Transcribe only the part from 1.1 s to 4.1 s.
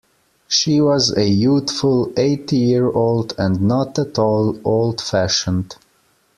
a youthful eighty-year-old, and not